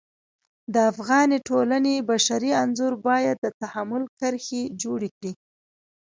د 0.73 0.75
افغاني 0.91 1.37
ټولنې 1.47 1.95
بشري 2.09 2.51
انځور 2.63 2.93
باید 3.07 3.35
د 3.41 3.47
تحمل 3.61 4.03
کرښې 4.19 4.61
جوړې 4.81 5.09
کړي. 5.17 5.31